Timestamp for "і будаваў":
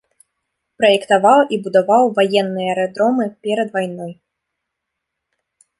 1.57-2.03